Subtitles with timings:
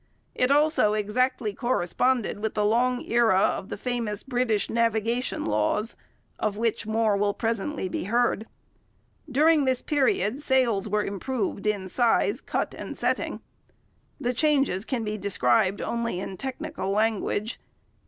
[0.33, 5.95] It also exactly corresponded with the long era of the famous British navigation laws,
[6.39, 8.47] of which more will presently be heard.
[9.29, 13.41] During this period sails were improved in size, cut, and setting.
[14.19, 17.59] The changes can be described only in technical language.